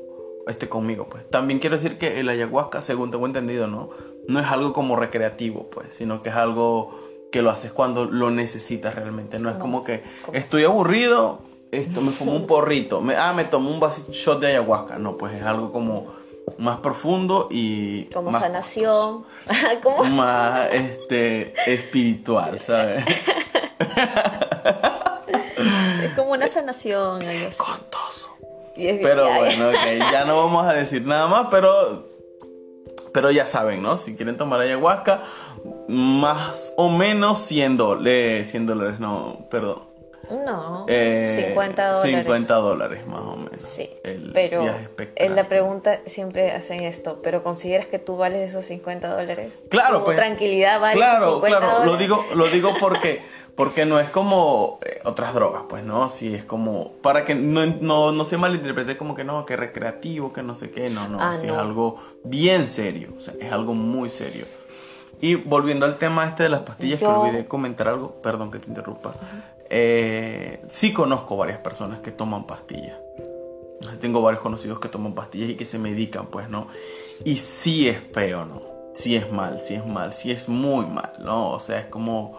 [0.46, 1.28] este conmigo, pues.
[1.28, 3.90] También quiero decir que el ayahuasca, según tengo entendido, ¿no?
[4.28, 6.98] No es algo como recreativo, pues, sino que es algo
[7.30, 9.38] que lo haces cuando lo necesitas realmente.
[9.38, 11.40] No es como que estoy aburrido,
[11.72, 14.98] esto me fumo un porrito, me, ah, me tomo un vaso shot de ayahuasca.
[14.98, 16.12] No, pues es algo como
[16.58, 19.24] más profundo y Como más sanación.
[19.82, 20.04] ¿Cómo?
[20.04, 23.04] más este espiritual, ¿sabes?
[26.04, 27.22] Es como una sanación.
[27.22, 27.56] algo así.
[27.56, 28.30] Costoso.
[28.76, 32.10] Y es bien- Pero bueno, ok, ya no vamos a decir nada más, pero
[33.12, 33.98] pero ya saben, ¿no?
[33.98, 35.22] Si quieren tomar ayahuasca,
[35.86, 39.91] más o menos 100 dólares, 100 dólares, no, perdón.
[40.32, 42.14] No, Eh, 50 dólares.
[42.16, 43.62] 50 dólares más o menos.
[43.62, 44.64] Sí, El pero
[45.16, 49.60] en la pregunta siempre hacen esto, pero ¿consideras que tú vales esos 50 dólares?
[49.68, 50.16] Claro, ¿Tu pues.
[50.16, 53.22] tranquilidad vale Claro, esos 50 claro, lo digo, lo digo porque,
[53.54, 56.08] porque no es como eh, otras drogas, pues, ¿no?
[56.08, 60.32] Si es como, para que no, no, no se malinterprete como que no, que recreativo,
[60.32, 61.54] que no sé qué, no, no, Ah, sí no.
[61.54, 64.46] es algo bien serio, o sea, es algo muy serio.
[65.20, 68.68] Y volviendo al tema este de las pastillas, que olvidé comentar algo, perdón que te
[68.68, 69.12] interrumpa.
[69.74, 72.98] Eh, sí conozco varias personas que toman pastillas.
[74.02, 76.68] Tengo varios conocidos que toman pastillas y que se medican, pues, ¿no?
[77.24, 78.62] Y sí es feo, ¿no?
[78.92, 81.50] Sí es mal, sí es mal, sí es muy mal, ¿no?
[81.52, 82.38] O sea, es como...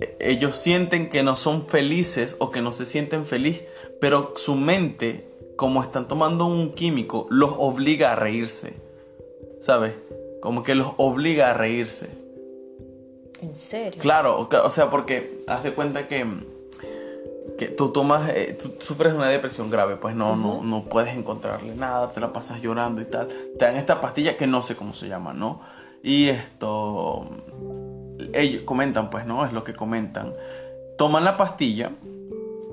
[0.00, 3.68] eh, ellos sienten que no son felices o que no se sienten felices,
[4.00, 8.74] pero su mente, como están tomando un químico, los obliga a reírse.
[9.60, 9.94] ¿Sabes?
[10.42, 12.19] Como que los obliga a reírse.
[13.40, 14.00] ¿En serio?
[14.00, 16.26] Claro, o sea, porque haz de cuenta que,
[17.58, 21.74] que tú tomas, eh, tú sufres una depresión grave, pues no, no, no puedes encontrarle
[21.74, 23.28] nada, te la pasas llorando y tal.
[23.58, 25.60] Te dan esta pastilla que no sé cómo se llama, ¿no?
[26.02, 27.28] Y esto,
[28.32, 29.44] ellos comentan, pues, ¿no?
[29.44, 30.34] Es lo que comentan.
[30.98, 31.92] Toman la pastilla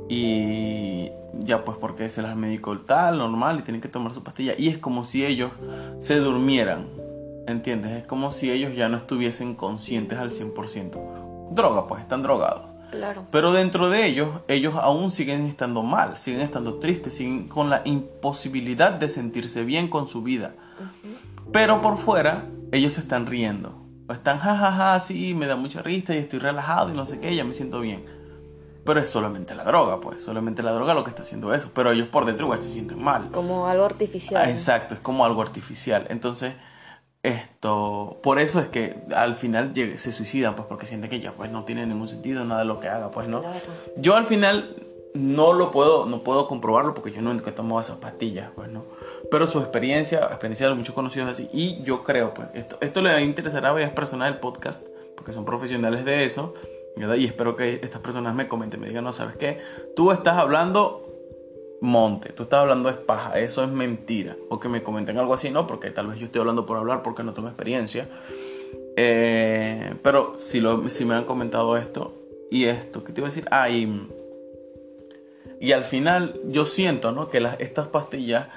[0.09, 4.53] y ya pues porque se las médico tal, normal, y tienen que tomar su pastilla.
[4.57, 5.51] Y es como si ellos
[5.99, 6.87] se durmieran,
[7.47, 7.91] ¿entiendes?
[7.93, 11.49] Es como si ellos ya no estuviesen conscientes al 100%.
[11.51, 12.77] Droga, pues, están drogados.
[12.91, 13.25] Claro.
[13.31, 17.81] Pero dentro de ellos, ellos aún siguen estando mal, siguen estando tristes, siguen con la
[17.85, 20.55] imposibilidad de sentirse bien con su vida.
[21.51, 23.83] Pero por fuera, ellos se están riendo.
[24.07, 27.35] O están jajaja, así, me da mucha risa y estoy relajado y no sé qué,
[27.35, 28.05] ya me siento bien.
[28.85, 30.23] Pero es solamente la droga, pues.
[30.23, 31.71] Solamente la droga lo que está haciendo eso.
[31.73, 33.29] Pero ellos por dentro igual se sienten mal.
[33.31, 34.43] Como algo artificial.
[34.45, 36.05] Ah, exacto, es como algo artificial.
[36.09, 36.53] Entonces,
[37.23, 38.19] esto.
[38.23, 41.63] Por eso es que al final se suicidan, pues, porque sienten que ya pues no
[41.63, 43.41] tiene ningún sentido nada de lo que haga, pues, ¿no?
[43.41, 43.59] Claro.
[43.97, 44.75] Yo al final
[45.13, 48.85] no lo puedo, no puedo comprobarlo porque yo nunca he tomado esas pastillas, pues, ¿no?
[49.31, 51.49] Pero su experiencia, experiencia de muchos conocidos así.
[51.51, 54.83] Y yo creo, pues, esto, esto le va a interesar a varias personas del podcast,
[55.15, 56.53] porque son profesionales de eso
[57.17, 59.59] y espero que estas personas me comenten, me digan, no, ¿sabes qué?
[59.95, 61.06] Tú estás hablando
[61.81, 64.35] monte, tú estás hablando es paja, eso es mentira.
[64.49, 67.03] O que me comenten algo así, no, porque tal vez yo estoy hablando por hablar
[67.03, 68.09] porque no tengo experiencia.
[68.95, 72.15] Eh, pero si, lo, si me han comentado esto
[72.49, 73.45] y esto, ¿qué te iba a decir?
[73.51, 74.09] Ah, y,
[75.71, 77.29] al final yo siento, ¿no?
[77.29, 78.47] Que las, estas pastillas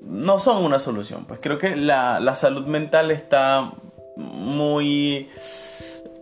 [0.00, 1.26] no son una solución.
[1.26, 3.72] Pues creo que la, la salud mental está
[4.16, 5.28] muy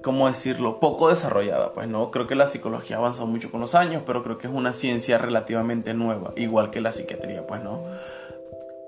[0.03, 1.73] ¿cómo decirlo?, poco desarrollada.
[1.73, 4.47] Pues no, creo que la psicología ha avanzado mucho con los años, pero creo que
[4.47, 7.81] es una ciencia relativamente nueva, igual que la psiquiatría, pues no.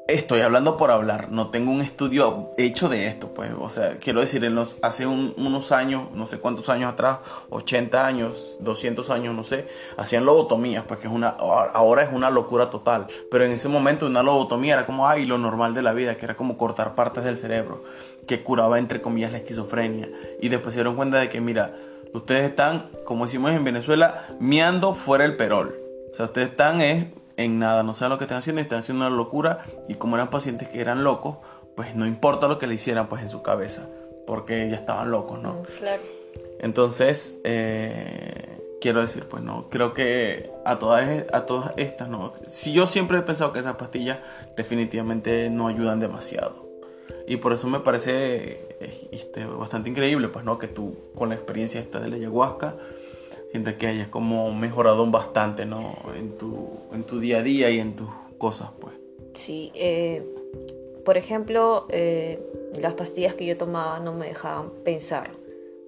[0.08, 4.20] Estoy hablando por hablar, no tengo un estudio hecho de esto, pues, o sea, quiero
[4.20, 7.18] decir, en hace unos años, no sé cuántos años atrás,
[7.50, 12.30] 80 años, 200 años, no sé, hacían lobotomías, pues que es una, ahora es una
[12.30, 15.92] locura total, pero en ese momento una lobotomía era como, ay, lo normal de la
[15.92, 17.84] vida, que era como cortar partes del cerebro,
[18.26, 20.10] que curaba entre comillas la esquizofrenia,
[20.40, 21.76] y después se dieron cuenta de que, mira,
[22.12, 25.76] ustedes están, como decimos en Venezuela, miando fuera el perol,
[26.10, 29.06] o sea, ustedes están es en nada, no saben lo que están haciendo, están haciendo
[29.06, 31.38] una locura y como eran pacientes que eran locos,
[31.74, 33.88] pues no importa lo que le hicieran pues en su cabeza,
[34.26, 35.54] porque ya estaban locos, ¿no?
[35.54, 36.02] Mm, claro.
[36.60, 42.32] Entonces, eh, quiero decir, pues no, creo que a todas, a todas estas, no.
[42.46, 44.18] Si yo siempre he pensado que esas pastillas
[44.56, 46.70] definitivamente no ayudan demasiado.
[47.26, 48.76] Y por eso me parece
[49.12, 52.74] este, bastante increíble, pues no, que tú con la experiencia esta de la ayahuasca,
[53.52, 55.94] sientes que hayas como mejorado bastante, ¿no?
[56.16, 58.94] En tu, en tu día a día y en tus cosas, pues.
[59.34, 60.26] Sí, eh,
[61.04, 62.42] por ejemplo, eh,
[62.80, 65.30] las pastillas que yo tomaba no me dejaban pensar,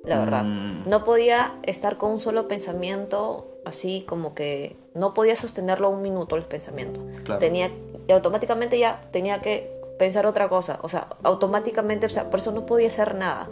[0.05, 0.45] la verdad.
[0.45, 0.89] Mm.
[0.89, 6.37] No podía estar con un solo pensamiento, así como que no podía sostenerlo un minuto
[6.37, 7.01] el pensamiento.
[7.25, 7.41] Claro.
[7.41, 7.71] Tenía,
[8.07, 12.53] y automáticamente ya tenía que pensar otra cosa, o sea, automáticamente, o sea, por eso
[12.53, 13.49] no podía hacer nada.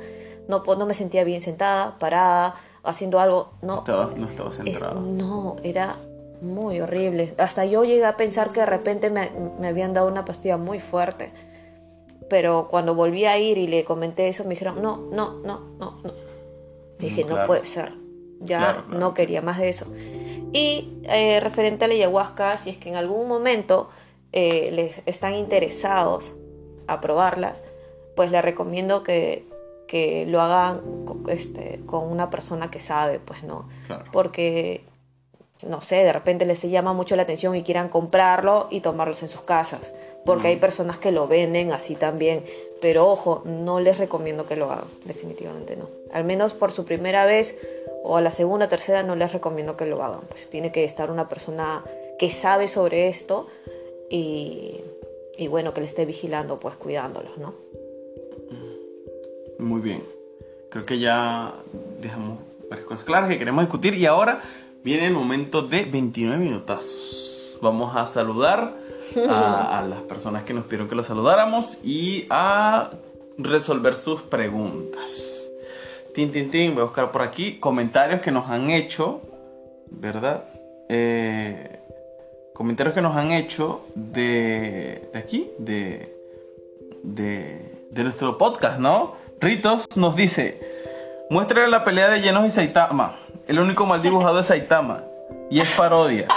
[0.48, 3.52] No, no me sentía bien sentada, parada, haciendo algo.
[3.62, 5.00] No, estaba, no estaba centrado.
[5.00, 5.96] no, era
[6.40, 7.34] muy horrible.
[7.38, 10.80] Hasta yo llegué a pensar que de repente me, me, habían dado una pastilla muy
[10.80, 11.32] fuerte.
[12.28, 16.00] Pero cuando volví a ir y le comenté eso, me dijeron, no, no, no, no,
[16.02, 16.12] no.
[16.98, 17.46] Dije, Mm, no claro.
[17.46, 17.94] puede ser.
[18.40, 18.98] Ya Claro, claro.
[19.00, 19.86] no quería más de eso.
[20.52, 23.88] Y eh, referente a la ayahuasca, si es que en algún momento
[24.32, 26.34] eh, les están interesados
[26.86, 27.62] a probarlas,
[28.16, 29.46] pues les recomiendo que,
[29.92, 30.80] que lo hagan
[31.28, 33.68] este, con una persona que sabe, pues no.
[33.86, 34.06] Claro.
[34.10, 34.86] Porque,
[35.68, 39.28] no sé, de repente les llama mucho la atención y quieran comprarlo y tomarlos en
[39.28, 39.92] sus casas.
[40.24, 42.42] Porque hay personas que lo venden así también.
[42.80, 45.90] Pero ojo, no les recomiendo que lo hagan, definitivamente no.
[46.10, 47.58] Al menos por su primera vez
[48.02, 50.22] o a la segunda, tercera, no les recomiendo que lo hagan.
[50.26, 51.84] Pues tiene que estar una persona
[52.18, 53.46] que sabe sobre esto
[54.08, 54.80] y,
[55.36, 57.52] y bueno, que le esté vigilando, pues cuidándolos, ¿no?
[59.62, 60.02] Muy bien.
[60.70, 61.54] Creo que ya
[62.00, 64.42] dejamos varias cosas claras que queremos discutir y ahora
[64.82, 67.58] viene el momento de 29 minutazos.
[67.62, 68.74] Vamos a saludar
[69.28, 72.90] a, las personas que nos pidieron que los saludáramos y a
[73.38, 75.48] resolver sus preguntas.
[76.12, 79.20] Tin, tin, tin, voy a buscar por aquí comentarios que nos han hecho,
[79.90, 80.44] ¿verdad?
[80.88, 81.78] Eh,
[82.52, 86.16] comentarios que nos han hecho de, de aquí, de,
[87.04, 89.21] de, de nuestro podcast, ¿no?
[89.42, 90.60] Ritos nos dice,
[91.28, 93.16] muéstrale la pelea de Llenos y Saitama.
[93.48, 95.02] El único mal dibujado es Saitama.
[95.50, 96.28] Y es parodia.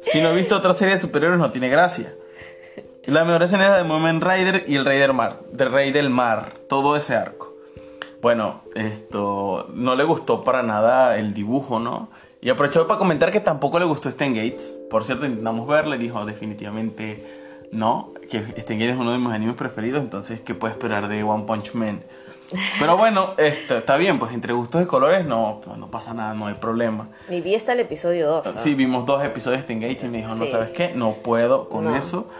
[0.00, 2.14] Si no he visto otra serie de superhéroes, no tiene gracia.
[3.04, 5.40] La mejor escena era de Moment Rider y el Rey del Mar.
[5.50, 6.52] Del Rey del Mar.
[6.68, 7.52] Todo ese arco.
[8.22, 9.66] Bueno, esto.
[9.74, 12.10] No le gustó para nada el dibujo, ¿no?
[12.40, 14.78] Y aprovechó para comentar que tampoco le gustó Stan Gates.
[14.88, 15.98] Por cierto, intentamos verle.
[15.98, 17.26] Dijo definitivamente
[17.72, 18.12] no.
[18.30, 20.00] Que Stan Gates es uno de mis animes preferidos.
[20.00, 22.04] Entonces, ¿qué puede esperar de One Punch Man?
[22.78, 26.46] Pero bueno, esto, está bien, pues entre gustos y colores no, no pasa nada, no
[26.46, 27.08] hay problema.
[27.28, 28.54] Y vi hasta el episodio 2.
[28.62, 31.94] Sí, vimos dos episodios de Engage y me dijo, no sabes qué, no puedo con
[31.94, 32.28] eso.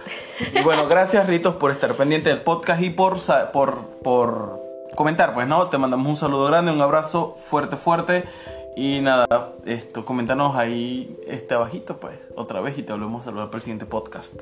[0.54, 3.16] Y bueno, gracias Ritos por estar pendiente del podcast y por,
[3.52, 4.60] por, por
[4.94, 8.24] comentar, pues no, te mandamos un saludo grande, un abrazo fuerte, fuerte.
[8.76, 13.46] Y nada, esto, coméntanos ahí este abajito, pues, otra vez y te volvemos a saludar
[13.46, 14.34] para el siguiente podcast.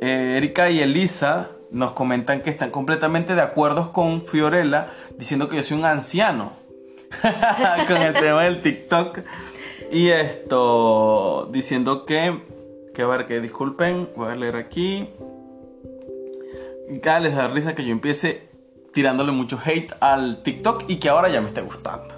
[0.00, 5.56] Eh, Erika y Elisa nos comentan que están completamente de acuerdo con Fiorella diciendo que
[5.56, 6.52] yo soy un anciano
[7.88, 9.20] con el tema del TikTok.
[9.90, 12.40] Y esto diciendo que,
[12.94, 15.08] que a ver, que disculpen, voy a leer aquí.
[17.02, 18.48] Ya les da risa que yo empiece
[18.92, 22.14] tirándole mucho hate al TikTok y que ahora ya me esté gustando.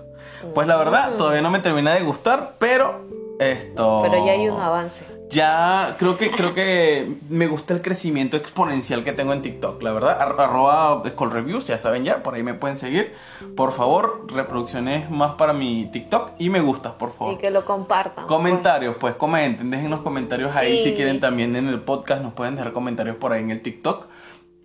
[0.54, 3.06] Pues la verdad, todavía no me termina de gustar, pero
[3.38, 4.00] esto.
[4.02, 9.02] Pero ya hay un avance ya creo que creo que me gusta el crecimiento exponencial
[9.02, 10.20] que tengo en TikTok, la verdad.
[10.20, 13.14] Arroba Reviews, ya saben ya, por ahí me pueden seguir.
[13.56, 17.34] Por favor, reproducciones más para mi TikTok y me gustas, por favor.
[17.34, 18.26] Y que lo compartan.
[18.26, 22.54] Comentarios, pues, comenten, dejen los comentarios ahí si quieren también en el podcast, nos pueden
[22.54, 24.08] dejar comentarios por ahí en el TikTok.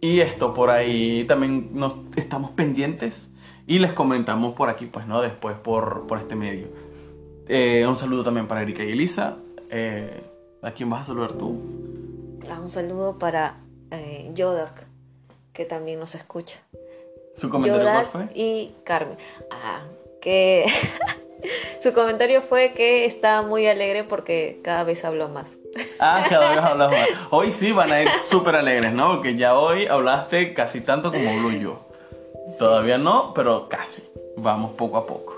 [0.01, 3.31] Y esto, por ahí también nos estamos pendientes
[3.65, 5.21] y les comentamos por aquí, pues, ¿no?
[5.21, 6.67] Después por, por este medio.
[7.47, 9.37] Eh, un saludo también para Erika y Elisa.
[9.69, 10.23] Eh,
[10.61, 11.77] ¿A quién vas a saludar tú?
[12.67, 13.55] Un saludo para
[13.91, 14.87] eh, Yodak,
[15.53, 16.59] que también nos escucha.
[17.33, 18.29] ¿Su comentario cuál fue?
[18.33, 19.17] Y Carmen.
[19.51, 19.83] Ah,
[20.19, 20.65] que.
[21.83, 25.51] Su comentario fue que está muy alegre porque cada vez habló más.
[25.99, 27.07] Ah, cada vez hablas más.
[27.29, 29.13] Hoy sí van a ir súper alegres, ¿no?
[29.13, 31.85] Porque ya hoy hablaste casi tanto como Blue yo.
[32.59, 34.09] Todavía no, pero casi.
[34.35, 35.36] Vamos poco a poco.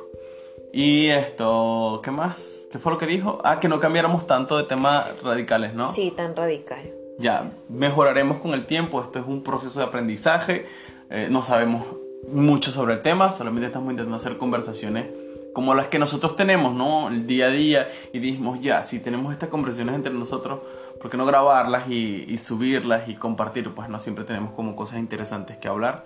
[0.72, 2.68] Y esto, ¿qué más?
[2.72, 3.40] ¿Qué fue lo que dijo?
[3.44, 5.92] Ah, que no cambiáramos tanto de temas radicales, ¿no?
[5.92, 6.94] Sí, tan radical.
[7.18, 9.02] Ya, mejoraremos con el tiempo.
[9.02, 10.68] Esto es un proceso de aprendizaje.
[11.10, 11.86] Eh, no sabemos
[12.28, 15.08] mucho sobre el tema, solamente estamos intentando hacer conversaciones
[15.54, 17.10] como las que nosotros tenemos, ¿no?
[17.10, 17.90] El día a día.
[18.14, 20.60] Y dijimos, ya, si tenemos estas conversaciones entre nosotros,
[21.02, 23.74] ¿por qué no grabarlas y, y subirlas y compartir?
[23.74, 26.06] Pues no siempre tenemos como cosas interesantes que hablar.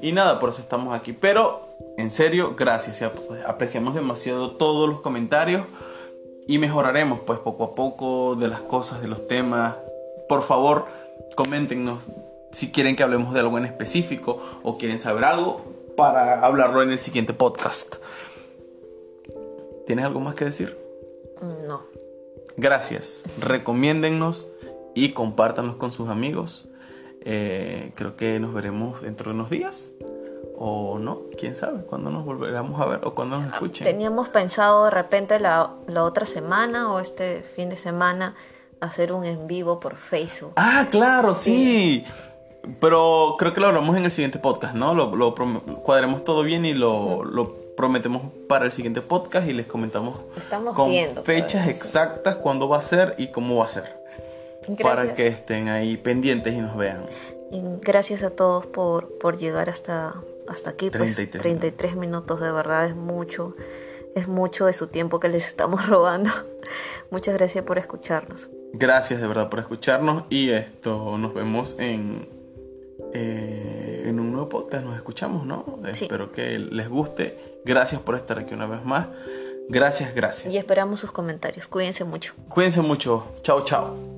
[0.00, 1.12] Y nada, por eso estamos aquí.
[1.12, 3.02] Pero, en serio, gracias.
[3.46, 5.66] Apreciamos demasiado todos los comentarios
[6.46, 9.76] y mejoraremos pues poco a poco de las cosas, de los temas.
[10.28, 10.86] Por favor,
[11.36, 12.04] coméntenos
[12.52, 15.62] si quieren que hablemos de algo en específico o quieren saber algo
[15.96, 17.96] para hablarlo en el siguiente podcast.
[19.86, 20.78] ¿Tienes algo más que decir?
[21.66, 21.82] No.
[22.56, 23.24] Gracias.
[23.38, 24.48] Recomiéndennos
[24.94, 26.68] y compártanos con sus amigos.
[27.24, 29.94] Eh, creo que nos veremos dentro de unos días
[30.56, 33.86] o no, quién sabe, cuándo nos volveremos a ver o cuándo nos escuchen.
[33.86, 38.34] Teníamos pensado de repente la, la, otra semana o este fin de semana
[38.80, 40.52] hacer un en vivo por Facebook.
[40.56, 42.04] Ah, claro, sí.
[42.80, 44.94] Pero creo que lo hablamos en el siguiente podcast, ¿no?
[44.94, 45.34] Lo, lo
[45.82, 50.76] cuadremos todo bien y lo, lo, prometemos para el siguiente podcast y les comentamos Estamos
[50.76, 54.03] con viendo fechas exactas cuándo va a ser y cómo va a ser.
[54.82, 57.06] Para que estén ahí pendientes y nos vean.
[57.50, 60.14] Y gracias a todos por, por llegar hasta,
[60.48, 63.54] hasta aquí, 33, pues 33 minutos de verdad es mucho,
[64.14, 66.30] es mucho de su tiempo que les estamos robando.
[67.10, 68.48] Muchas gracias por escucharnos.
[68.72, 72.28] Gracias de verdad por escucharnos y esto nos vemos en,
[73.12, 75.78] eh, en un nuevo podcast, nos escuchamos, ¿no?
[75.86, 77.60] Espero que les guste.
[77.64, 79.06] Gracias por estar aquí una vez más.
[79.68, 80.52] Gracias, gracias.
[80.52, 81.68] Y esperamos sus comentarios.
[81.68, 82.34] Cuídense mucho.
[82.48, 83.26] Cuídense mucho.
[83.42, 84.13] Chao, chao.